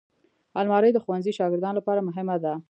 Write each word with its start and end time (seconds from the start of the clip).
الماري 0.61 0.89
د 0.93 0.97
ښوونځي 1.03 1.31
شاګردانو 1.37 1.77
لپاره 1.79 2.05
مهمه 2.07 2.35
ده 2.43 2.53